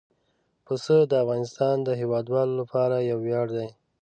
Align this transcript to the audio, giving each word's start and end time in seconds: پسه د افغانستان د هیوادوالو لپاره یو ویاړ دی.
پسه 0.65 0.95
د 1.11 1.13
افغانستان 1.23 1.75
د 1.83 1.89
هیوادوالو 2.01 2.53
لپاره 2.61 2.95
یو 3.09 3.17
ویاړ 3.25 3.47
دی. 3.57 3.67